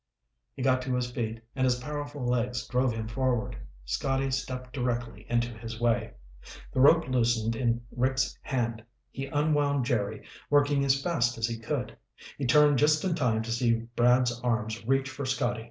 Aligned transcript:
He 0.55 0.63
got 0.63 0.81
to 0.81 0.95
his 0.95 1.11
feet 1.11 1.43
and 1.55 1.63
his 1.63 1.75
powerful 1.75 2.25
legs 2.25 2.65
drove 2.65 2.91
him 2.91 3.07
forward. 3.07 3.55
Scotty 3.85 4.31
stepped 4.31 4.73
directly 4.73 5.27
into 5.29 5.49
his 5.49 5.79
way. 5.79 6.13
The 6.73 6.79
rope 6.79 7.07
loosened 7.07 7.55
in 7.55 7.83
Rick's 7.95 8.35
hand. 8.41 8.83
He 9.11 9.27
unwound 9.27 9.85
Jerry, 9.85 10.23
working 10.49 10.83
as 10.83 10.99
fast 10.99 11.37
as 11.37 11.45
he 11.45 11.59
could. 11.59 11.95
He 12.39 12.47
turned 12.47 12.79
just 12.79 13.03
in 13.03 13.13
time 13.13 13.43
to 13.43 13.51
see 13.51 13.75
Brad's 13.95 14.41
arms 14.41 14.83
reach 14.87 15.07
for 15.07 15.23
Scotty. 15.27 15.59